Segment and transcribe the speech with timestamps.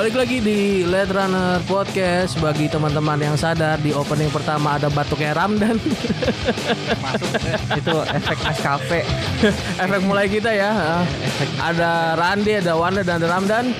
[0.00, 5.36] Balik lagi di Late Runner Podcast bagi teman-teman yang sadar di opening pertama ada batuknya
[5.36, 5.76] Ramdan.
[7.84, 9.04] itu efek Nescafe
[9.84, 11.04] Efek mulai kita ya.
[11.60, 13.76] Ada Randi, ada Wanda dan ada Ramdan.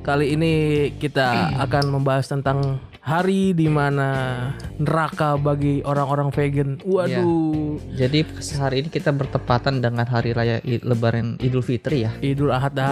[0.00, 0.52] Kali ini
[0.96, 4.48] kita akan membahas tentang hari di mana
[4.80, 6.80] neraka bagi orang-orang vegan.
[6.80, 7.76] Waduh.
[7.92, 8.24] jadi
[8.56, 12.88] hari ini kita bertepatan dengan hari raya lebaran Idul Fitri ya Idul Adha.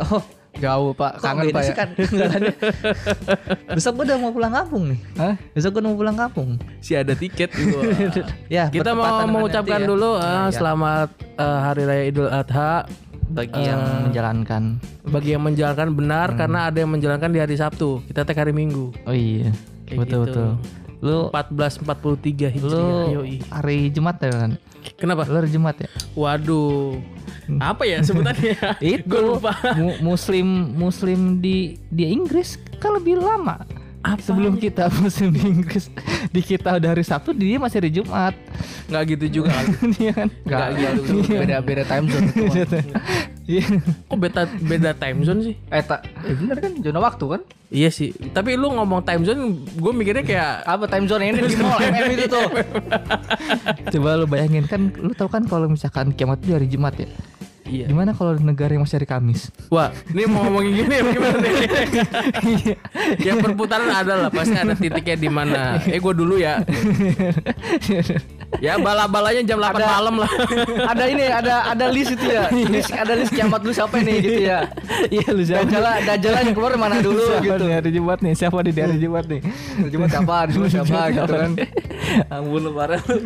[0.16, 1.74] oh Jauh pak, kok kangen pak ya.
[1.74, 1.88] kan
[3.68, 5.34] besok gue udah mau pulang kampung nih Hah?
[5.50, 7.80] besok gue mau pulang kampung Si ada tiket gitu.
[8.52, 9.90] ya Kita mau mengucapkan nanti ya.
[9.90, 10.52] dulu Nah, eh, ya.
[10.52, 12.84] selamat eh, hari raya Idul Adha
[13.24, 14.62] bagi yang Eh, menjalankan
[15.02, 16.38] bagi yang menjalankan benar Hmm.
[16.38, 18.04] karena ada yang menjalankan di hari Sabtu.
[18.04, 18.92] Kita tek hari Minggu.
[19.02, 19.50] oh iya
[19.82, 20.20] Kayak betul gitu.
[20.28, 20.48] betul
[21.02, 21.82] lu 1443
[22.48, 23.10] Hijriah.
[23.10, 23.20] lu
[23.50, 24.50] hari Jumat ya kan
[24.94, 25.26] Kenapa?
[25.26, 26.94] lu hari Jumat ya Waduh.
[27.58, 28.54] Apa ya sebutannya?
[28.80, 29.52] itu Gua lupa.
[29.74, 33.66] mu- muslim muslim di di Inggris kan lebih lama
[34.02, 34.20] Apa?
[34.22, 35.86] sebelum kita muslim di Inggris
[36.34, 38.34] di kita udah hari Sabtu dia masih hari Jumat
[38.90, 39.52] Nggak gitu juga.
[40.02, 41.00] Iya kan Enggak gitu,
[41.32, 42.28] beda beda time zone.
[43.42, 43.66] Iya.
[44.06, 45.54] Kok beda beda time zone sih?
[45.70, 47.40] eh tak, eh bener kan zona waktu kan?
[47.72, 48.12] Iya sih.
[48.12, 52.10] Tapi lu ngomong time zone, gue mikirnya kayak Apa time zone ini di mall MM
[52.14, 52.48] itu tuh?
[53.96, 57.08] Coba lu bayangin kan lu tahu kan kalau misalkan kiamat itu hari Jumat ya.
[57.72, 57.86] Iya.
[57.88, 59.48] Gimana kalau negara yang masih hari Kamis?
[59.72, 61.54] Wah, ini mau ngomongin gini ya gimana nih?
[62.42, 62.76] Iya.
[63.16, 65.80] ya perputaran ada lah, pasti ada titiknya di mana.
[65.88, 66.60] Eh gue dulu ya.
[68.60, 70.30] Ya bala-balanya jam 8 malam lah.
[70.84, 72.52] ada ini ada ada list itu ya.
[72.52, 74.68] List ada list kiamat lu siapa nih gitu ya.
[75.08, 75.64] Iya lu siapa?
[75.64, 77.64] Dajalan dajalan yang keluar mana dulu Siapa gitu.
[77.64, 78.32] nih hari Jumat nih?
[78.36, 79.40] Siapa di hari Jumat nih?
[79.88, 81.50] Cuma siapa, di sana siapa gitu kan.
[82.28, 83.16] Ampun lu parah lu.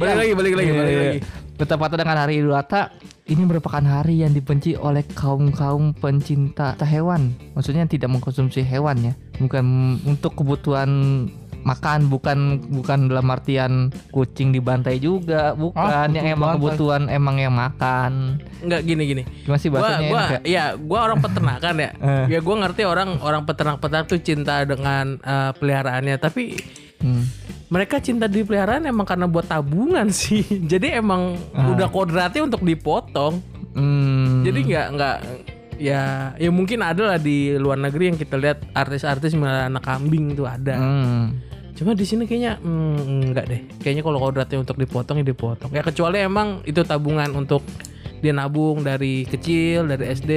[0.00, 1.20] Balik lagi, balik lagi, balik Iya, lagi.
[1.60, 2.88] Bertepatan dengan hari Idul Adha,
[3.28, 7.36] ini merupakan hari yang dibenci oleh kaum-kaum pencinta hewan.
[7.52, 9.12] Maksudnya yang tidak mengkonsumsi hewan ya.
[9.36, 9.64] Bukan
[10.08, 10.88] untuk kebutuhan
[11.60, 12.38] makan bukan
[12.72, 18.80] bukan dalam artian kucing dibantai juga bukan Ah, yang emang kebutuhan emang yang makan Enggak
[18.80, 19.22] gini gini.
[19.44, 20.38] gimana sih Gua bahasanya gua ya?
[20.40, 21.90] ya gua orang peternakan ya.
[22.00, 22.24] Eh.
[22.32, 26.56] ya gua ngerti orang orang peternak-peternak tuh cinta dengan eh, peliharaannya, tapi
[27.00, 27.24] Hmm.
[27.70, 30.42] Mereka cinta di peliharaan emang karena buat tabungan sih.
[30.42, 33.38] Jadi emang udah kodratnya untuk dipotong.
[33.72, 34.42] Hmm.
[34.42, 35.16] Jadi nggak nggak
[35.80, 40.34] ya ya mungkin ada lah di luar negeri yang kita lihat artis-artis melihara anak kambing
[40.34, 40.76] tuh ada.
[40.76, 41.38] Hmm.
[41.78, 43.60] Cuma di sini kayaknya hmm, enggak deh.
[43.80, 45.70] Kayaknya kalau kodratnya untuk dipotong ya dipotong.
[45.72, 47.64] Ya kecuali emang itu tabungan untuk
[48.20, 50.32] dia nabung dari kecil, dari SD,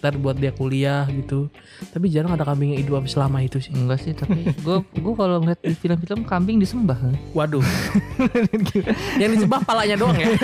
[0.00, 1.52] ntar buat dia kuliah gitu.
[1.92, 3.70] Tapi jarang ada kambing yang hidup selama itu sih.
[3.70, 6.96] enggak sih tapi gue gue kalau ngeliat di film-film kambing disembah
[7.32, 7.60] Waduh.
[9.20, 10.28] yang disembah palanya doang ya.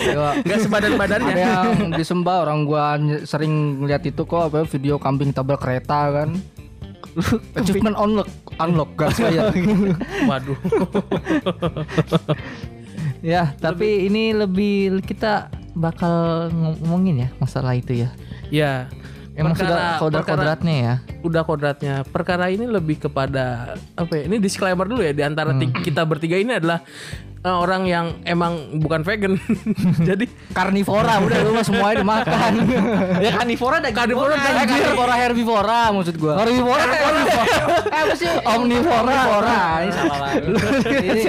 [0.00, 1.30] Ya, Enggak sebadan badannya.
[1.30, 3.52] ada yang disembah orang gua ny- sering
[3.84, 6.30] lihat itu kok apa video kambing tabrak kereta kan.
[7.52, 9.50] Achievement unlock, unlock guys saya.
[10.24, 10.56] Waduh.
[13.20, 18.10] Ya, tapi ini lebih kita bakal ngomongin ya masalah itu ya.
[18.48, 18.72] ya.
[19.30, 20.94] Emang Perkara- sudah kodrat-kodratnya ya.
[21.22, 21.94] udah kodratnya.
[22.04, 24.22] Perkara ini lebih kepada apa ya?
[24.26, 25.70] Ini disclaimer dulu ya di antara Hmm.
[25.80, 26.84] kita bertiga ini adalah
[27.40, 29.34] eh, orang yang emang bukan vegan.
[30.08, 32.52] Jadi Karnivora udah lu semuanya dimakan.
[33.24, 36.34] ya karnivora ada Karnivora Eh, karnivora herbivora maksud gua.
[36.38, 37.00] Karnivora Eh,
[37.90, 38.28] apa sih?
[38.28, 39.00] Omnivora.
[39.00, 39.60] Omnivora.
[39.80, 40.48] Ini salah lagi.
[41.00, 41.20] Ini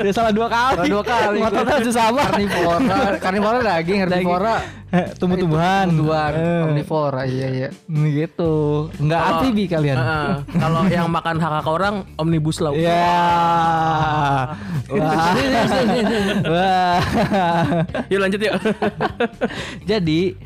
[0.00, 0.86] udah salah dua kali.
[0.86, 1.38] dua kali.
[1.38, 2.20] Ngotot aja sama.
[2.26, 2.78] Karnivora,
[3.18, 4.56] karnivora daging, herbivora
[4.90, 5.86] Tumbuh-tumbuhan.
[5.86, 6.32] tumbuhan.
[6.34, 7.68] Eh, Omnivora, iya iya.
[8.10, 8.90] gitu.
[8.98, 9.96] Enggak Kalau- amfibi kalian.
[9.96, 12.74] eh, kalau yang makan hak hak orang omnibus law.
[12.74, 13.14] Ya.
[16.52, 17.00] Wah.
[18.10, 18.54] Yuk lanjut yuk.
[19.90, 20.36] Jadi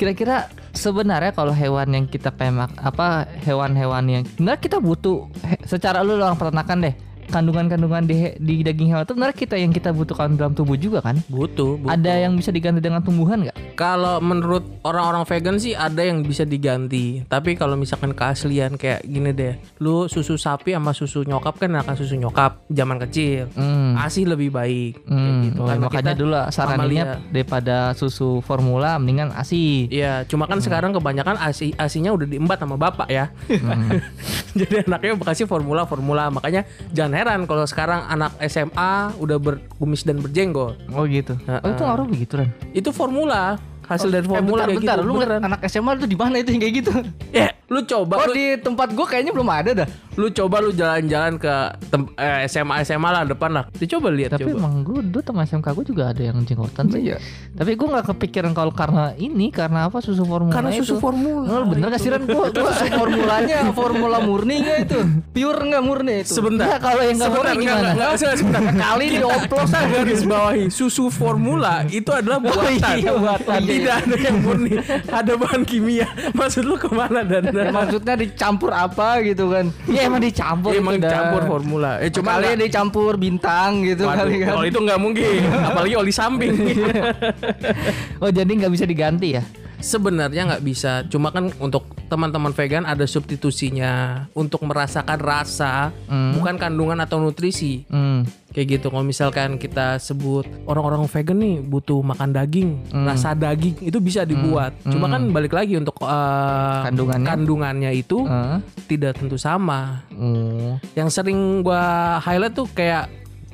[0.00, 5.28] kira-kira sebenarnya kalau hewan yang kita pemak apa hewan-hewan yang sebenarnya kita butuh
[5.68, 6.94] secara lu orang peternakan deh
[7.30, 11.22] kandungan-kandungan di, di daging hewan itu sebenarnya kita yang kita butuhkan dalam tubuh juga kan?
[11.26, 11.90] butuh, butuh.
[11.90, 13.56] Ada yang bisa diganti dengan tumbuhan nggak?
[13.74, 17.24] Kalau menurut orang-orang vegan sih ada yang bisa diganti.
[17.24, 21.94] Tapi kalau misalkan keaslian kayak gini deh, lu susu sapi sama susu nyokap kan akan
[21.94, 23.48] susu nyokap zaman kecil.
[23.54, 23.96] Hmm.
[23.96, 25.00] Asi lebih baik.
[25.00, 25.60] kayak Hmm, gitu.
[25.62, 26.34] oh, Karena makanya dulu
[26.76, 27.04] mamalia.
[27.30, 29.88] daripada susu formula mendingan ASI.
[29.88, 33.32] Iya, cuma kan sekarang kebanyakan asi asinya udah diembat sama bapak ya.
[34.58, 36.28] Jadi anaknya kasih formula formula.
[36.28, 40.80] Makanya jangan heran kalau sekarang anak SMA udah berkumis dan berjenggot.
[40.90, 41.36] Oh gitu.
[41.38, 41.60] Heeh.
[41.60, 42.48] Oh itu ngaruh begitu kan?
[42.72, 45.04] Itu formula hasil dari Eh, formula bentar, kayak bentar, gitu.
[45.04, 45.40] lu beneran.
[45.44, 46.92] anak SMA itu di mana itu yang kayak gitu?
[47.32, 49.88] Eh, lu coba Oh lu- di tempat gua kayaknya belum ada dah.
[50.12, 51.54] lu coba lu jalan-jalan ke
[51.86, 53.64] tem- eh, SMA SMA lah depan lah.
[53.72, 54.58] Dicoba lihat Tapi coba.
[54.58, 57.08] emang gue dulu teman SMK gue juga ada yang jenggotan sih.
[57.08, 57.16] Iya.
[57.54, 61.00] Tapi gue nggak kepikiran kalau karena ini karena apa susu formula Karena susu itu.
[61.00, 61.46] formula.
[61.48, 62.26] Oh, bener gak sih Ran?
[62.26, 64.98] Gua, gua, Formulanya formula murni nggak itu?
[65.30, 66.32] Pure nggak murni itu?
[66.32, 66.66] Sebentar.
[66.68, 67.78] Enggak, kalau yang nggak murni enggak, gimana?
[67.80, 68.62] enggak, enggak, sebentar, sebentar.
[68.84, 72.94] Kali ini oplos garis bawahi susu formula itu adalah buatan.
[72.98, 73.60] iya, buatan.
[73.62, 74.74] Tidak ada yang murni.
[75.08, 76.06] Ada bahan kimia.
[76.34, 77.46] Maksud lu ke mana dan?
[77.60, 79.68] Ya, maksudnya dicampur apa gitu kan?
[79.84, 81.12] Iya emang dicampur Emang itu dah.
[81.12, 81.90] campur formula.
[82.00, 84.48] Eh cuma Kali dicampur bintang gitu Waduh, kali kan.
[84.50, 86.54] kalau itu nggak mungkin, apalagi oli samping.
[88.22, 89.42] Oh jadi nggak bisa diganti ya?
[89.80, 96.36] Sebenarnya nggak bisa, cuma kan untuk teman-teman vegan ada substitusinya untuk merasakan rasa, Hmm.
[96.36, 97.88] bukan kandungan atau nutrisi.
[97.88, 98.28] Hmm.
[98.50, 98.86] Kayak gitu.
[98.90, 103.06] Kalau misalkan kita sebut orang-orang vegan nih butuh makan daging, Hmm.
[103.06, 104.74] rasa daging itu bisa dibuat.
[104.84, 107.26] Cuma kan balik lagi untuk eh, Kandungannya?
[107.26, 108.58] kandungannya itu Eh.
[108.84, 110.02] tidak tentu sama.
[110.12, 110.76] Oh.
[110.92, 113.06] Yang sering gua highlight tuh kayak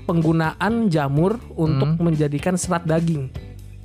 [0.07, 3.29] penggunaan jamur untuk menjadikan serat daging.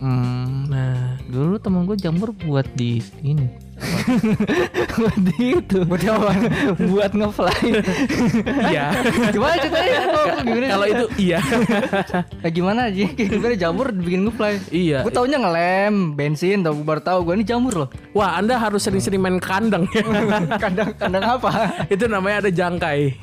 [0.02, 0.66] Hmm.
[0.66, 3.61] Nah, Dulu temen gue jamur buat di ini.
[4.98, 5.80] buat di itu.
[5.86, 6.32] Buat apa?
[6.88, 7.62] buat ngefly.
[8.72, 8.86] iya.
[9.32, 10.00] Gimana ceritanya?
[10.42, 10.66] Gimana?
[10.72, 11.40] Kalau itu iya.
[12.42, 13.06] Nah, gimana aja?
[13.16, 14.54] Gimana jamur dibikin ngefly?
[14.74, 15.00] iya.
[15.04, 17.90] Gue taunya ngelem, bensin, tau gue baru tahu gue ini jamur loh.
[18.12, 20.04] Wah, Anda harus sering-sering main kandang ya.
[20.58, 21.50] Kandang kandang apa?
[21.90, 23.16] itu namanya ada jangkai.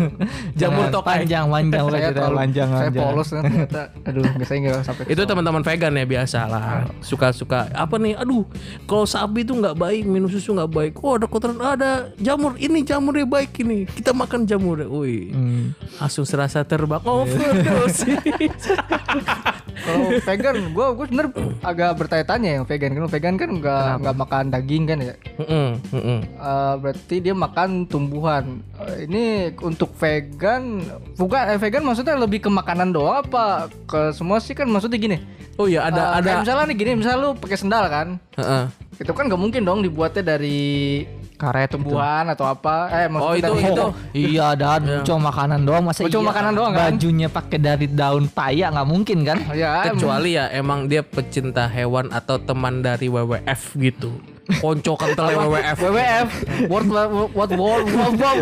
[0.60, 1.24] Jamur tokai.
[1.26, 3.82] Panjang panjang saya saya terlalu panjang saya polos kan ternyata.
[4.06, 5.04] Aduh, biasanya nggak sampai.
[5.10, 6.62] Itu teman-teman vegan ya biasa lah.
[7.02, 8.14] Suka-suka apa nih?
[8.18, 8.44] Aduh,
[8.88, 10.92] kalau sapi itu nggak baik, minum susu nggak baik.
[11.04, 12.56] Oh, ada kotoran, ada jamur.
[12.56, 13.84] Ini jamurnya baik ini.
[13.84, 14.80] Kita makan jamur.
[14.80, 15.28] Wih.
[15.36, 15.76] Hmm.
[16.00, 17.04] Langsung serasa terbang.
[17.04, 18.08] Oh, overdosis.
[19.86, 22.92] Kalau vegan, gue gue sebenernya agak bertanya-tanya yang vegan.
[22.92, 25.14] Kalau vegan kan nggak nggak makan daging kan ya.
[25.38, 26.18] Mm-mm, mm-mm.
[26.26, 28.44] Eh, berarti dia makan tumbuhan.
[28.82, 29.24] Eh, ini
[29.60, 30.82] untuk vegan,
[31.14, 35.18] bukan eh, vegan maksudnya lebih ke makanan doang apa ke semua sih kan maksudnya gini.
[35.56, 36.30] Oh iya, ada Eh, ada.
[36.44, 38.68] misalnya nih gini, misalnya lu pakai sendal kan, Heeh.
[39.00, 41.00] itu kan nggak mungkin dong dibuatnya dari
[41.36, 41.76] Karet gitu.
[41.78, 42.88] tumbuhan atau apa.
[42.88, 43.86] Eh Oh, maksudnya itu dari itu.
[44.32, 46.30] Iya dan cuma makanan doang masa Oh, cuma iya?
[46.32, 46.80] makanan doang kan?
[46.90, 49.38] Bajunya pakai dari daun paya nggak mungkin kan?
[49.52, 54.16] Ya, Kecuali ya emang dia pecinta hewan atau teman dari WWF gitu.
[54.46, 55.74] Konco kental WWF.
[55.76, 56.28] WWF
[56.70, 57.82] World World What What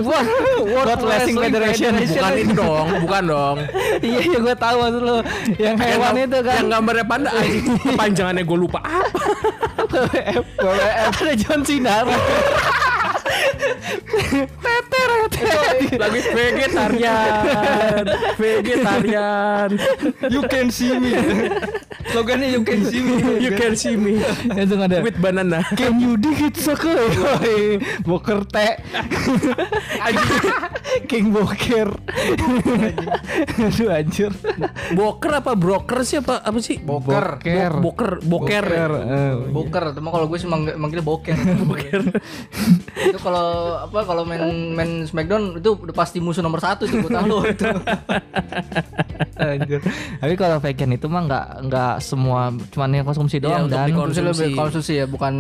[0.05, 0.27] What
[0.61, 1.97] World Wrestling Federation.
[1.97, 3.57] Bukan itu dong, bukan dong.
[4.05, 5.17] iya iya gue tahu maksud lu.
[5.57, 6.55] Yang hewan itu kan.
[6.61, 7.65] Yang gambarnya panda anjing.
[7.97, 9.21] Panjangannya gue lupa apa.
[9.89, 10.45] WWF.
[10.61, 11.97] WWF ada John Cena.
[14.59, 15.11] Teter
[15.95, 18.05] Lagi vegetarian.
[18.37, 19.69] Vegetarian.
[20.29, 21.13] You can see me
[22.05, 24.21] Slogannya you can see me You can see me
[24.51, 25.01] Langsung ada.
[25.01, 25.65] with banana.
[25.75, 26.95] Can you dig it sucker?
[26.95, 28.77] Woi, boker teh.
[31.11, 31.91] King boker.
[33.59, 34.31] Aduh anjir.
[34.93, 36.79] Boker apa broker sih apa apa sih?
[36.81, 37.73] Boker Boker.
[37.81, 38.67] Bo- boker, boker.
[39.51, 41.37] Boker, cuma kalau gue sih manggil, boker.
[41.65, 42.03] boker.
[43.05, 47.13] itu kalau apa kalau main main Smackdown itu udah pasti musuh nomor satu itu gue
[47.13, 47.69] tahu itu.
[49.39, 49.81] Anjir.
[50.21, 53.89] Tapi kalau vegan itu mah nggak nggak semua cuman yang konsumsi Iya, doang untuk dan.
[53.93, 55.35] Konsumsi lebih konsumsi ya, bukan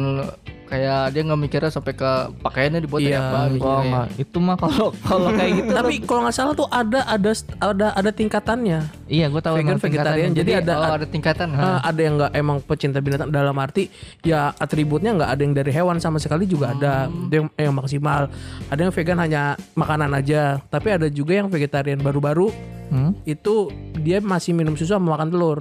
[0.64, 3.62] kayak dia nggak mikirnya sampai ke pakaiannya dibuat dari Iya, apa gitu.
[3.62, 3.84] Oh, ya.
[3.86, 4.06] nggak.
[4.16, 7.30] itu mah kalau kalau kayak gitu Tapi kalau nggak salah tuh ada ada
[7.60, 8.80] ada ada tingkatannya.
[9.04, 11.48] iya gue tahu Vegan, vegetarian, jadi ada- oh, ada tingkatan.
[11.52, 15.70] Ah, ada yang nggak emang pecinta binatang dalam arti ya atributnya nggak ada yang dari
[15.70, 18.32] hewan sama sekali juga ada ada yang, yang maksimal
[18.66, 19.42] ada yang vegan hanya
[19.74, 22.48] makanan aja tapi ada juga yang vegetarian baru-baru
[22.84, 23.16] Hmm?
[23.24, 25.58] itu dia masih minum susu sama makan telur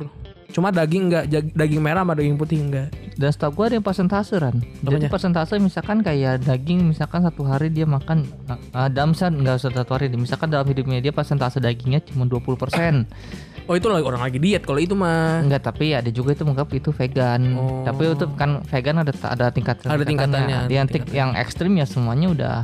[0.51, 4.35] cuma daging nggak daging merah sama daging putih enggak Dan setahu gue ada yang persentase
[4.35, 4.55] kan.
[4.57, 5.09] Jadi Apanya?
[5.09, 8.25] persentase misalkan kayak daging misalkan satu hari dia makan
[8.71, 13.05] uh, dalam misal nggak usah satu hari misalkan dalam hidupnya dia persentase dagingnya cuma 20%
[13.69, 16.69] oh itu lagi orang lagi diet kalau itu mah Enggak, tapi ada juga itu menganggap
[16.73, 17.41] itu vegan.
[17.53, 17.83] Oh.
[17.83, 22.27] Tapi itu kan vegan ada ada tingkat Ada tingkatannya, yang, tik- yang ekstrim ya semuanya
[22.27, 22.57] udah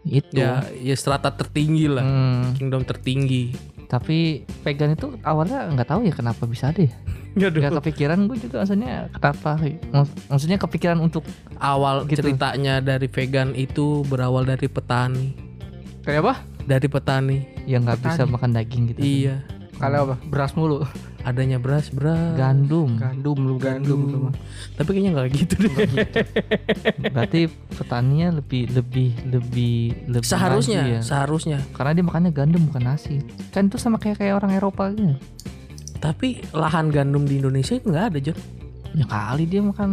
[0.00, 0.32] itu.
[0.34, 3.52] ya ya strata tertinggi lah Hmm, kingdom tertinggi
[3.90, 4.18] tapi
[4.62, 6.94] vegan itu awalnya nggak tahu ya kenapa bisa ya.
[7.42, 7.58] Aduh.
[7.58, 12.22] Nggak kepikiran gue juga maksudnya kenapa mak- maksudnya kepikiran untuk awal Gitu.
[12.22, 15.34] ceritanya dari vegan itu berawal dari petani
[16.00, 16.34] Kayak apa?
[16.62, 19.00] dari petani yang nggak bisa makan daging gitu.
[19.02, 19.42] iya
[19.80, 20.14] Kalau apa?
[20.28, 20.84] Beras mulu.
[21.20, 22.96] adanya beras beras Gandum.
[22.96, 24.28] Gandum lu gandum.
[24.28, 24.34] mah.
[24.72, 25.72] tapi kayaknya nggak gitu deh
[27.12, 27.40] Berarti
[27.76, 31.00] petaninya lebih lebih lebih lebih seharusnya ya.
[31.04, 33.20] seharusnya Karena dia makannya gandum bukan nasi.
[33.52, 35.16] Kan itu sama kayak kayak orang Eropa gitu.
[36.00, 38.38] tapi lahan gandum di Indonesia itu nggak ada John
[38.90, 39.90] Ya kali dia makan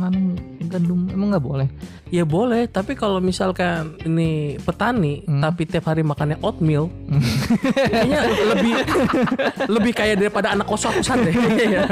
[0.00, 0.32] nanam
[0.68, 1.68] gandum emang nggak boleh.
[2.08, 5.44] Ya boleh, tapi kalau misalkan ini petani Hmm.
[5.44, 6.88] tapi tiap hari makannya oatmeal,
[7.92, 8.18] kayaknya
[8.56, 8.72] lebih
[9.76, 11.36] lebih kayak daripada anak kos-kosan deh.
[11.68, 11.84] Iya.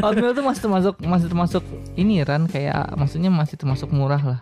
[0.00, 1.62] Oatmeal tuh masih termasuk masih termasuk
[1.92, 4.40] ini kan kayak maksudnya masih termasuk murah lah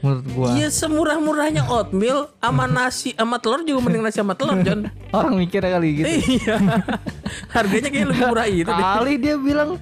[0.00, 0.56] menurut gua.
[0.56, 4.88] Iya semurah-murahnya oatmeal sama nasi sama telur juga mending nasi sama telur, John.
[5.12, 6.08] Orang mikir kali gitu.
[6.08, 6.56] iya.
[7.54, 8.86] Harganya kayaknya lebih murah itu deh.
[8.96, 9.76] Kali dia bilang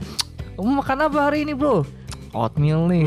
[0.58, 1.86] kamu makan apa hari ini bro?
[2.34, 3.06] Oatmeal nih.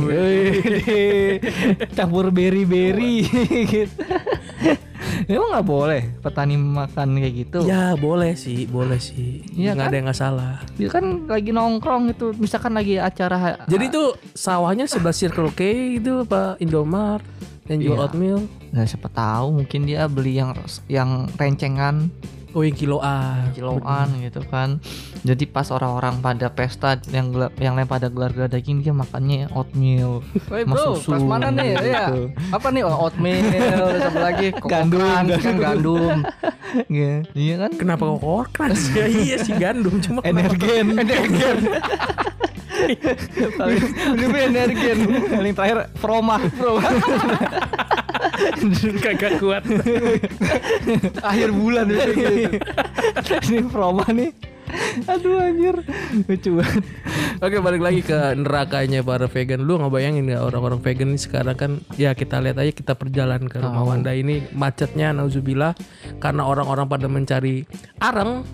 [1.99, 3.27] Campur berry-berry
[3.67, 4.01] gitu.
[5.29, 7.59] Emang nggak boleh petani makan kayak gitu?
[7.67, 9.43] Ya boleh sih, boleh sih.
[9.51, 9.91] Iya nggak kan?
[9.91, 10.53] ada yang nggak salah.
[10.79, 15.61] Dia kan lagi nongkrong gitu, misalkan lagi acara Jadi tuh sawahnya sebelah Circle K
[15.99, 17.21] itu apa Indomart
[17.67, 18.03] yang jual Iya.
[18.07, 18.39] oatmeal.
[18.71, 20.55] Nah, siapa tahu mungkin dia beli yang
[20.87, 22.07] yang rencengan
[22.51, 23.51] Oh yang kiloan.
[23.53, 24.79] kiloan gitu kan.
[25.21, 27.29] Jadi pas orang-orang pada pesta yang
[27.61, 30.25] yang lain pada gelar-gelar daging dia makannya oatmeal.
[30.49, 31.77] Woi Sama bro, susu, pas mana nih?
[31.77, 32.09] Ya.
[32.09, 32.33] gitu.
[32.49, 32.81] Apa nih?
[32.81, 33.37] Oh, oatmeal,
[34.01, 35.05] satu lagi Gandum,
[35.37, 36.15] kan gandum.
[36.87, 37.71] Iya, iya kan?
[37.75, 38.87] Kenapa kok keras?
[38.97, 40.95] ya iya sih gandum cuma Energen.
[40.95, 41.57] Energen.
[43.59, 43.83] paling
[44.15, 44.97] lebih energen.
[45.27, 46.39] Paling terakhir Froma.
[46.55, 46.87] Froma.
[49.03, 49.67] kagak kuat.
[51.19, 52.11] Akhir bulan gitu.
[53.51, 54.31] Ini Froma nih.
[55.07, 55.75] Aduh anjir.
[56.27, 56.83] Lucu banget.
[57.41, 59.63] Oke balik lagi ke nerakanya para vegan.
[59.63, 63.57] Lu ngebayangin nggak orang-orang vegan ini sekarang kan ya kita lihat aja kita perjalanan ke
[63.57, 65.73] rumah Wanda ini macetnya nauzubillah
[66.21, 67.65] karena orang-orang pada mencari
[67.97, 68.45] arang,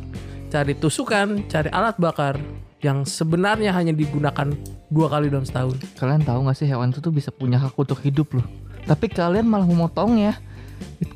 [0.47, 2.39] cari tusukan, cari alat bakar
[2.81, 4.53] yang sebenarnya hanya digunakan
[4.93, 5.81] dua kali dalam setahun.
[5.97, 8.45] Kalian tahu gak sih hewan itu tuh bisa punya hak untuk hidup loh.
[8.88, 10.38] Tapi kalian malah memotongnya.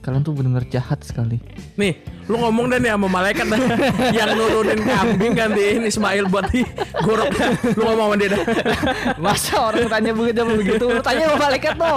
[0.02, 1.38] Kalian tuh benar-benar jahat sekali.
[1.78, 3.62] Nih, lu ngomong dan ya sama malaikat dah
[4.18, 6.66] yang nurunin kambing gantiin Ismail buat di
[7.06, 7.30] gorok.
[7.78, 8.42] Lu ngomong sama dia dah.
[9.24, 11.94] Masa orang tanya begitu begitu, lu tanya sama malaikat no.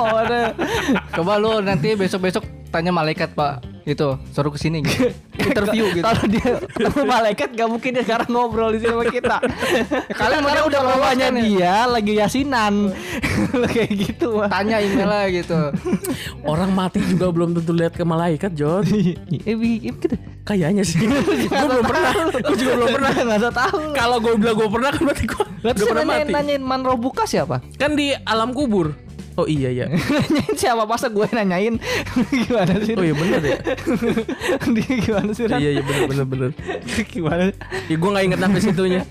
[1.17, 5.13] Coba lu nanti besok-besok tanya malaikat pak itu suruh ke sini gitu.
[5.47, 9.37] interview gitu Kalau dia ketemu malaikat gak mungkin dia sekarang ngobrol di sini sama kita.
[10.19, 11.43] Kalian karena udah bawahnya ya.
[11.45, 12.75] dia lagi yasinan.
[13.77, 14.41] Kayak gitu.
[14.41, 14.49] Wah.
[14.49, 15.59] tanya email lah gitu
[16.43, 18.89] Orang mati juga belum tentu lihat ke malaikat, John.
[19.45, 20.17] Eh, bi- gitu.
[20.49, 21.05] Kayaknya sih.
[21.05, 22.13] gue belum pernah.
[22.41, 23.13] Gue juga belum pernah.
[23.13, 23.79] Nggak usah tahu.
[23.93, 26.35] Kalau gue bilang gue pernah kan berarti gue udah pernah nanyain, mati.
[26.35, 27.61] nanyain Manro Buka siapa?
[27.77, 28.97] Kan di alam kubur.
[29.35, 29.87] Oh iya ya.
[29.91, 30.83] nanyain siapa?
[30.85, 31.75] Masa gue nanyain
[32.47, 32.95] gimana sih?
[32.95, 33.59] Oh iya bener ya.
[34.75, 35.45] Dia gimana sih?
[35.45, 35.59] Ran?
[35.59, 36.51] iya iya bener bener bener.
[37.13, 37.51] gimana?
[37.87, 39.03] Ya gue nggak inget sampai situnya.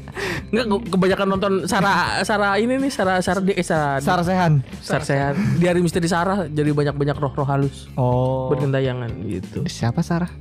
[0.48, 4.53] Enggak kebanyakan nonton Sarah Sarah ini nih Sarah Sarah di eh, Sarah di- Sarsehan.
[4.80, 5.36] Sarah Sehan.
[5.60, 8.48] Di hari misteri Sarah jadi banyak banyak roh-roh halus Oh.
[8.48, 9.65] bergentayangan gitu.
[9.65, 10.32] Siapa Sarah?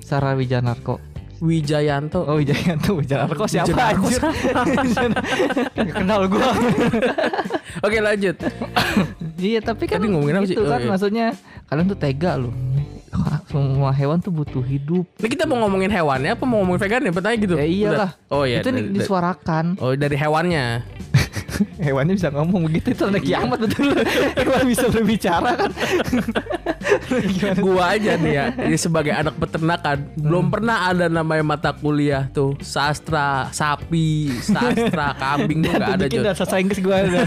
[0.00, 1.00] Sarah Wijanarko.
[1.40, 2.20] Wijayanto.
[2.20, 5.10] Oh Wijayanto Wijanarko siapa Wijanarko anjir?
[5.88, 6.52] Kenal gua.
[7.80, 8.36] Oke lanjut.
[9.42, 10.52] Iya tapi kan Tadi ngomongin apa sih?
[10.52, 10.88] gitu Oh, kan iya.
[10.88, 11.26] maksudnya
[11.66, 12.52] kalian tuh tega loh.
[13.44, 15.02] Semua hewan tuh butuh hidup.
[15.18, 17.10] Ini kita mau ngomongin hewannya apa mau ngomongin vegan ya?
[17.10, 17.54] Pertanyaan gitu.
[17.54, 17.90] Ya iyalah.
[17.90, 18.10] Udah.
[18.30, 18.62] Oh iya.
[18.62, 19.64] Itu dari- disuarakan.
[19.76, 20.64] Oh dari hewannya.
[21.78, 23.92] Hewannya bisa ngomong begitu itu ada kiamat betul.
[24.34, 25.70] Hewan bisa berbicara kan.
[27.58, 32.56] gua aja nih ya ini sebagai anak peternakan belum pernah ada namanya mata kuliah tuh
[32.60, 36.22] sastra sapi sastra kambing tuh nggak ada Jon.
[36.24, 37.20] bahasa Inggris gua ada.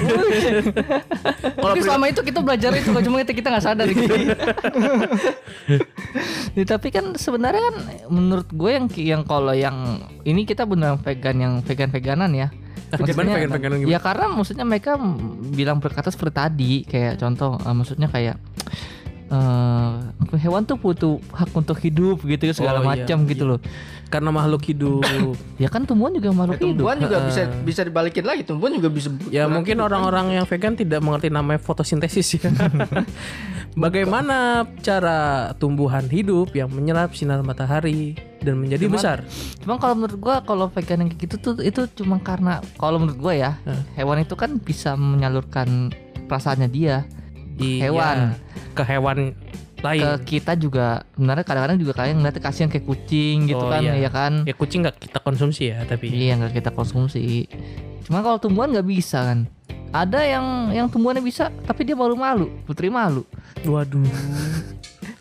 [1.56, 4.14] kalau tapi selama itu kita belajar itu cuma kita kita nggak sadar gitu
[6.54, 7.76] Ya, tapi kan sebenarnya kan
[8.08, 9.74] menurut gue yang yang kalau yang
[10.22, 12.48] ini kita benar vegan yang vegan veganan ya.
[12.94, 13.90] Gimana Maksudnya- vegan-veganan gimana?
[13.90, 14.96] Ya karena maksudnya mereka
[15.50, 18.38] bilang berkata seperti tadi kayak contoh eh, maksudnya kayak
[19.26, 19.94] eh
[20.38, 23.02] hewan tuh butuh hak untuk hidup gitu segala Oh, iya.
[23.02, 23.60] macam gitu loh.
[24.06, 25.02] karena makhluk hidup
[25.58, 26.70] Ya kan tumbuhan juga makhluk hidup.
[26.78, 31.02] tumbuhan juga bisa bisa dibalikin lagi tumbuhan juga bisa ya mungkin orang-orang yang vegan tidak
[31.02, 32.54] mengerti namanya fotosintesis ya
[33.76, 38.14] bagaimana cara tumbuhan hidup yang menyerap sinar matahari
[38.44, 39.18] dan menjadi Cuman- besar.
[39.58, 43.18] Cuma kalau menurut gua kalau vegan yang kayak gitu tuh itu cuma karena kalau menurut
[43.18, 43.82] gua ya Hah.
[43.96, 45.90] hewan itu kan bisa menyalurkan
[46.26, 47.08] perasaannya dia
[47.54, 48.18] Iya, Hewan.
[48.74, 49.18] ke hewan
[49.80, 50.02] lain.
[50.02, 53.94] Ke kita juga sebenarnya kadang-kadang juga kalian ngeliatnya kasihan kayak kucing gitu Oh, kan iya.
[54.00, 54.42] ya kan?
[54.42, 57.46] Ya kucing nggak kita konsumsi ya tapi iya nggak kita konsumsi.
[58.02, 59.40] Cuma kalau tumbuhan nggak bisa kan?
[59.94, 63.22] Ada yang yang tumbuhannya bisa tapi dia malu-malu putri malu.
[63.62, 64.02] Waduh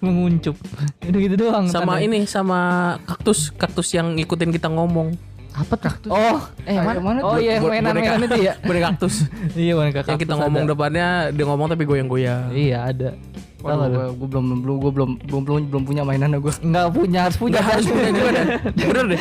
[0.03, 0.59] menguncup
[1.09, 2.07] itu gitu doang sama tandanya.
[2.11, 2.61] ini sama
[3.07, 5.15] kaktus kaktus yang ngikutin kita ngomong
[5.53, 9.73] apa tuh oh eh mana, mana oh iya Bo- mainan-mainan itu ya boneka kaktus iya
[9.79, 10.71] boneka yang kita kaktus ngomong ada.
[10.75, 13.15] depannya dia ngomong tapi goyang-goyang iya ada
[13.63, 14.11] lu?
[14.19, 16.51] gue belum belum gue belum belum belum belum punya mainan gue.
[16.51, 19.21] Nggak punya harus punya Nggak harus punya juga dan bener deh.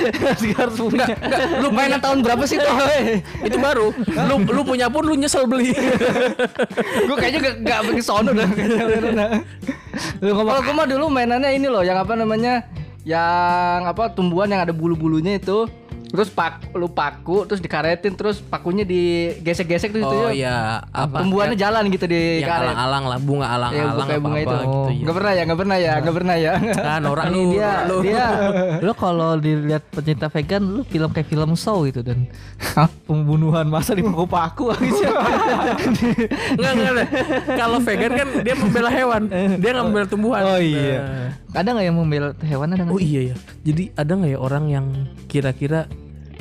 [0.57, 1.05] harus punya.
[1.61, 2.73] Lu mainan tahun berapa sih tuh?
[3.45, 3.93] Itu baru.
[4.01, 5.77] Lu lu punya pun lu nyesel beli.
[7.05, 9.45] gue kayaknya gak, gak pergi sono dah kayaknya.
[10.21, 12.65] Lu ngomong Kalau gue mah dulu mainannya ini loh, yang apa namanya?
[13.01, 15.65] Yang apa tumbuhan yang ada bulu-bulunya itu.
[16.11, 21.23] Terus pak lu paku terus dikaretin terus pakunya digesek-gesek tuh Oh itu iya, apa?
[21.23, 22.67] Tumbuhannya jalan gitu di yang karet.
[22.75, 24.51] alang-alang lah, bunga Ya, alang-alang kayak apa bunga itu.
[24.51, 25.05] apa gitu ya.
[25.07, 26.51] Gak pernah ya, gak pernah ya, gak pernah ya.
[26.75, 28.25] Kan orang ini lu, dia lu, dia
[28.85, 32.27] lu kalau dilihat pencinta vegan lu film kayak film show gitu dan
[33.07, 34.71] pembunuhan masa di paku-paku.
[36.51, 37.07] Enggak enggak deh.
[37.55, 39.21] Kalau vegan kan dia membela hewan,
[39.57, 40.41] dia nggak membela tumbuhan.
[40.43, 40.99] Oh iya.
[41.01, 41.29] Nah.
[41.51, 42.95] ada nggak yang membela hewan ada nggak?
[42.95, 43.35] Oh iya ya.
[43.63, 44.85] Jadi ada nggak ya orang yang
[45.27, 45.87] kira-kira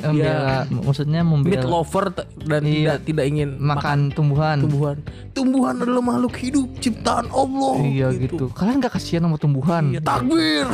[0.01, 2.73] Membela, maksudnya meat membela lover t- dan Iya.
[2.73, 4.57] tidak tidak ingin makan tumbuhan.
[4.59, 4.97] tumbuhan.
[5.31, 7.75] Tumbuhan adalah makhluk hidup ciptaan Allah.
[7.79, 8.49] Iya gitu.
[8.51, 9.93] Kalian nggak kasihan sama tumbuhan?
[9.93, 10.65] Iya, takbir.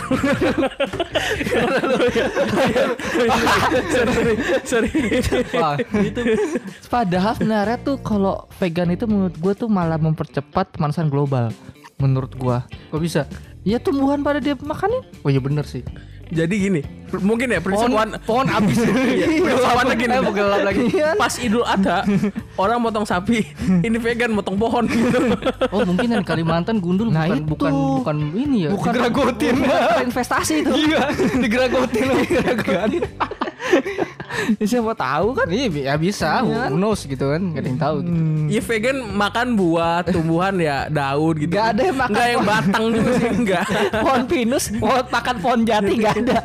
[4.63, 4.89] sorry,
[6.03, 6.21] gitu.
[6.87, 11.51] Padahal sebenarnya tuh kalau vegan itu menurut gue tuh malah mempercepat pemanasan global.
[11.97, 12.61] Menurut gua.
[12.93, 13.25] kok bisa?
[13.65, 15.01] Ya tumbuhan pada dia makanin.
[15.25, 15.81] Oh iya bener sih.
[16.27, 16.81] Jadi gini,
[17.23, 18.77] mungkin ya prinsip Pohon, one, pohon abis.
[19.43, 20.13] Prinsip gini.
[20.13, 20.83] Eh, gelap lagi.
[21.21, 22.03] pas Idul Adha
[22.59, 23.47] orang motong sapi,
[23.87, 25.19] ini vegan motong pohon gitu.
[25.71, 27.47] Oh mungkin yang di Kalimantan gundul Nah, bukan itu.
[27.47, 27.71] bukan
[28.03, 28.69] bukan ini ya.
[28.75, 29.55] Bukan digeragotin.
[29.63, 30.71] bukan investasi itu.
[30.75, 31.01] Iya,
[31.39, 33.01] digeragotin digeragotin.
[34.59, 35.47] Ya, siapa tahu kan?
[35.49, 38.19] Iya, bi- ya bisa, who knows gitu kan, gak ada yang tahu gitu.
[38.47, 41.51] Ya vegan makan buah, tumbuhan ya daun gitu.
[41.51, 43.65] Nggak ada yang makan Nggak yang batang juga sih enggak.
[44.03, 46.39] pohon pinus, pohon makan pohon jati nggak ada.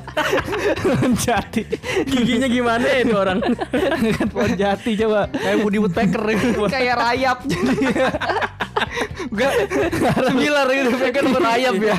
[0.78, 1.62] pohon jati,
[2.06, 3.38] Giginya gimana ya itu orang?
[3.74, 5.20] makan pohon jati coba.
[5.28, 6.60] Kayak Woody Woodpecker gitu.
[6.70, 7.76] Kayak rayap jadi.
[9.24, 9.52] Enggak,
[10.22, 11.96] sembilan gitu, vegan merayap ya.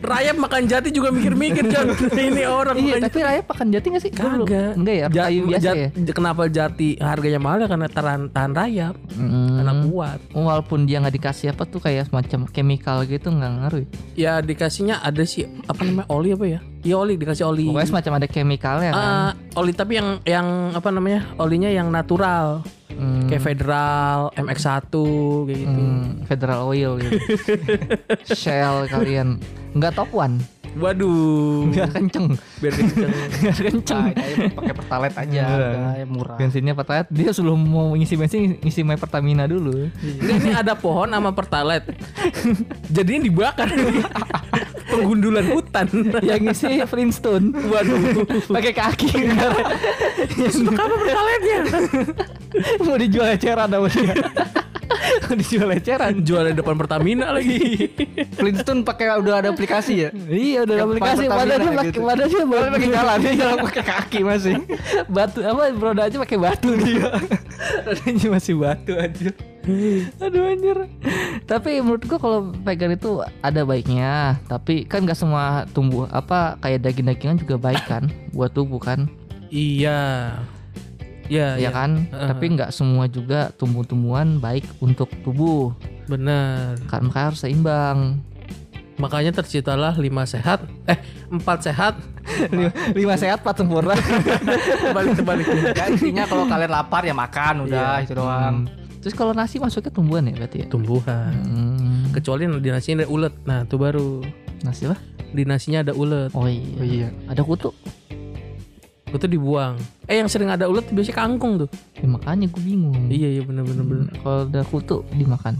[0.00, 1.94] Rayap makan jati juga mikir-mikir John.
[2.26, 4.10] Ini orang iya, tapi rayap makan jati nggak sih?
[4.10, 4.74] Kagak.
[4.74, 5.88] Enggak ya, kayu biasa jat- ya.
[6.12, 9.56] Kenapa jati harganya mahal ya karena tahan, tahan rayap, Hmm.
[9.56, 10.18] karena kuat.
[10.32, 13.80] Walaupun dia nggak dikasih apa tuh kayak semacam chemical gitu nggak ngaruh.
[13.80, 13.88] ya?
[14.16, 16.60] Ya dikasihnya ada sih apa namanya oli apa ya?
[16.86, 17.66] Iya oli dikasih oli.
[17.66, 19.02] Pokoknya semacam ada chemicalnya kan.
[19.02, 21.26] Ah, oli tapi yang yang apa namanya?
[21.42, 22.62] Olinya yang natural.
[22.96, 23.26] Hmm.
[23.26, 24.94] Kayak Federal, MX1
[25.50, 25.82] kayak gitu.
[25.82, 27.18] Hmm, Federal Oil gitu.
[28.38, 29.42] Shell kalian
[29.76, 30.40] nggak top one,
[30.76, 31.72] Waduh.
[31.72, 32.26] nggak kenceng,
[32.60, 33.10] Biar kenceng.
[33.40, 34.04] nggak kenceng.
[34.12, 35.46] Nah, pakai pertalite aja, Iya.
[35.48, 36.36] udah ya murah.
[36.36, 39.88] Bensinnya pertalite dia sebelum mau ngisi bensin ngisi my Pertamina dulu.
[39.98, 41.96] ini, ini ada pohon sama pertalite.
[42.86, 43.72] Jadi ini dibakar.
[44.86, 45.86] Penggundulan hutan.
[46.22, 47.50] Yang ngisi Flintstone.
[47.52, 48.22] Waduh.
[48.46, 49.10] Pakai kaki.
[50.36, 51.58] Untuk apa pertalite-nya?
[52.80, 54.14] mau dijual eceran sama dia.
[55.40, 56.14] dijual eceran.
[56.22, 57.90] Jual di depan Pertamina lagi.
[58.38, 60.10] Flintstone pakai udah ada aplikasi ya.
[60.14, 62.00] Iya udah ada aplikasi Pertamina padahal dia pakai gitu.
[62.02, 64.54] padahal dia baru pakai jalan, dia jalan pakai kaki masih.
[65.10, 67.08] batu apa roda aja pakai batu dia.
[67.86, 69.30] Rodanya masih batu aja.
[70.22, 70.78] Aduh anjir.
[71.42, 76.86] Tapi menurut gua kalau vegan itu ada baiknya, tapi kan nggak semua tumbuh apa kayak
[76.86, 79.10] daging-dagingan juga baik kan buat tubuh kan.
[79.50, 80.34] iya.
[81.26, 82.06] Ya, ya kan?
[82.10, 82.28] Heeh.
[82.30, 85.74] Tapi nggak semua juga tumbuh-tumbuhan baik untuk tubuh.
[86.06, 86.78] Benar.
[86.86, 88.22] Kan makanya harus seimbang.
[88.96, 90.96] Makanya terciptalah lima sehat, eh
[91.28, 92.00] empat sehat,
[92.48, 93.92] lima, lima sehat, empat sempurna.
[94.96, 95.46] balik terbalik.
[95.76, 98.64] Ya, intinya kalau kalian lapar ya makan udah itu doang.
[99.04, 100.66] Terus kalau nasi masuknya tumbuhan ya berarti ya?
[100.72, 101.28] Tumbuhan.
[101.28, 103.34] Hmm, Kecuali di nasinya ada ulet.
[103.44, 104.24] Nah, itu baru
[104.64, 104.96] nasi apa?
[105.36, 106.32] di nasinya ada ulet.
[106.32, 106.72] Oh iya.
[106.80, 107.08] Oh iya.
[107.28, 107.70] Ada kutu.
[109.16, 109.74] Itu dibuang.
[110.06, 111.68] Eh yang sering ada ulet biasanya kangkung tuh.
[111.96, 113.08] Ya, makanya gue bingung.
[113.08, 114.06] Iya iya benar benar benar.
[114.12, 115.54] Hmm, Kalau ada kutu dimakan.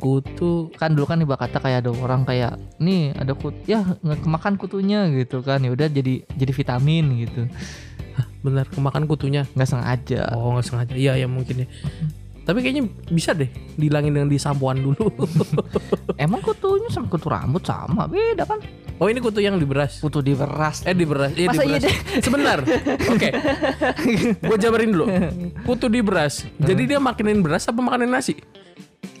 [0.00, 4.24] Kutu Kan dulu kan iba kata kayak ada orang kayak nih ada kutu ya nggak
[4.24, 7.44] kemakan kutunya gitu kan ya udah jadi jadi vitamin gitu
[8.40, 9.44] benar kemakan kutunya.
[9.52, 10.92] nggak sengaja Oh nggak sengaja.
[10.96, 11.68] Iya ya mungkin ya.
[12.48, 15.12] Tapi kayaknya bisa deh dihilangin dengan disampuan dulu.
[16.24, 18.60] emang kutunya sama kutu rambut sama beda kan
[19.00, 19.98] oh ini kutu yang di beras.
[19.98, 21.32] kutu di beras Eh di beras.
[21.32, 21.90] Iya di Masa iya.
[22.20, 22.58] Sebentar.
[23.08, 23.28] Oke.
[24.38, 25.06] Gue jabarin dulu.
[25.64, 26.44] Kutu di beras.
[26.56, 28.36] Jadi dia makinin beras apa makanin nasi?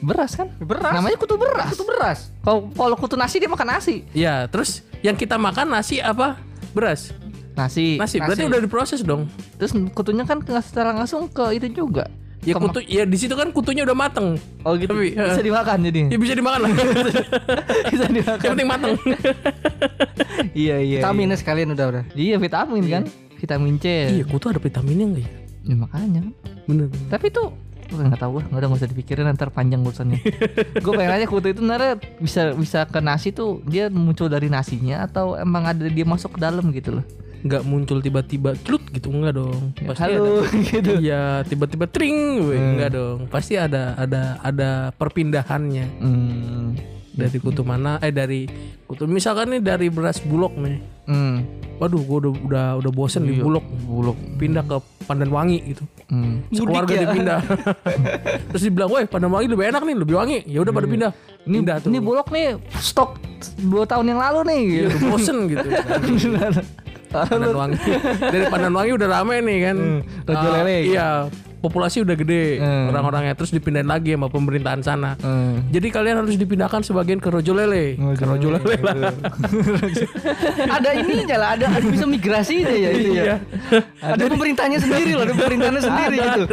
[0.00, 0.96] beras kan Beras.
[0.96, 2.32] namanya kutu beras itu beras.
[2.40, 6.40] kalau kalau kutu nasi dia makan nasi Iya, terus yang kita makan nasi apa?
[6.72, 7.12] Beras.
[7.52, 8.16] nasi Nasi.
[8.16, 8.48] Berarti nasi.
[8.48, 9.28] udah diproses dong.
[9.60, 12.08] terus kutunya kan secara langsung ke itu juga
[12.40, 14.40] Ya Kemak- kutu ya di situ kan kutunya udah mateng.
[14.64, 15.44] oh gitu Tapi, bisa eh.
[15.44, 16.70] dimakan jadi Ya bisa dimakan lah.
[17.92, 18.92] bisa dimakan Yang penting mateng.
[20.56, 22.04] iya iya Vitaminnya sekalian udah udah.
[22.14, 23.02] iya vitamin kan
[23.36, 25.32] vitamin C iya, kutu ada vitaminnya enggak ya?
[25.62, 26.32] Ya, makanya kan
[26.66, 26.86] Bener.
[27.08, 27.44] tapi itu
[27.90, 30.22] Gue nggak tahu, nggak udah nggak usah dipikirin ntar panjang urusannya.
[30.86, 35.02] gue pengen aja kutu itu sebenarnya bisa bisa ke nasi tuh dia muncul dari nasinya
[35.02, 37.04] atau emang ada dia masuk ke dalam gitu loh.
[37.40, 40.90] Nggak muncul tiba-tiba clut gitu enggak dong pasti Halo ada gitu.
[40.98, 42.56] Iya tiba-tiba tring weh.
[42.56, 46.76] enggak dong pasti ada ada ada perpindahannya Hmm.
[47.10, 48.44] dari kutu mana eh dari
[48.84, 51.42] kutu misalkan nih dari beras bulog nih Hmm.
[51.76, 54.14] waduh gua udah udah udah bosen di Iya, bulog bulog.
[54.36, 56.44] pindah ke pandan wangi gitu Hmm.
[56.50, 57.00] sekeluarga ya?
[57.04, 57.40] dipindah
[58.48, 61.56] terus dibilang weh pandan wangi lebih enak nih lebih wangi ya udah pada pindah Ini
[61.56, 63.16] pindah tuh ini bulog nih stok
[63.62, 64.60] dua tahun yang lalu nih.
[64.60, 64.92] Iya, Gitu.
[64.92, 65.66] udah bosen gitu
[67.10, 67.78] pandan wangi
[68.22, 69.76] dari pandan wangi udah rame nih kan
[70.24, 70.76] Rojo Ah, lele.
[70.86, 71.08] iya
[71.60, 72.88] populasi udah gede Hmm.
[72.88, 75.60] orang-orangnya terus dipindahin lagi sama pemerintahan sana Hmm.
[75.68, 79.12] jadi kalian harus dipindahkan sebagian ke Rojo Lele ke Rojo Lele lah
[80.76, 83.36] ada ininya lah, ada, ada bisa migrasi aja ya itu ya.
[84.00, 86.44] Ada pemerintahnya sendiri loh, ada pemerintahnya sendiri gitu.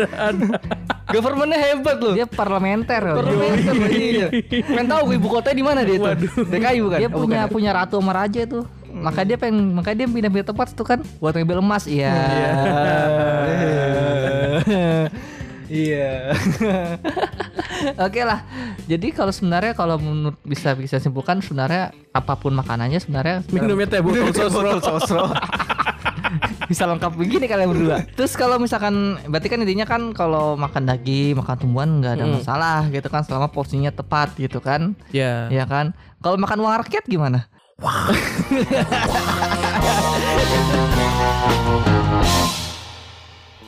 [1.07, 2.13] Governmentnya hebat loh.
[2.13, 3.17] Dia parlementer loh.
[3.17, 4.27] Parlementer iya.
[4.59, 6.11] Pengen tahu ibu kotanya di mana dia itu?
[6.45, 6.97] DKI bukan?
[6.99, 7.53] Dia Oh, punya bukan.
[7.53, 8.63] punya ratu sama raja tuh.
[8.99, 11.83] Maka dia pengen makanya dia pindah-pindah tempat tuh kan buat ngambil emas.
[11.85, 12.11] Iya.
[15.67, 16.31] Iya.
[17.99, 18.39] Oke lah.
[18.87, 23.99] Jadi kalau sebenarnya kalau menurut bisa bisa simpulkan sebenarnya apa pun makanannya sebenarnya minumnya teh
[23.99, 25.25] botol sosro Sosro.
[26.71, 27.95] bisa lengkap begini kalian berdua.
[28.15, 32.33] Terus kalau misalkan berarti kan intinya kan kalau makan daging, makan tumbuhan nggak ada Hmm.
[32.39, 34.95] masalah gitu kan selama porsinya tepat gitu kan.
[35.11, 35.91] ya Ya kan?
[36.19, 37.47] Kalau makan uang rakyat gimana?
[37.81, 38.11] 哇！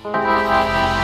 [0.04, 0.96] 哈！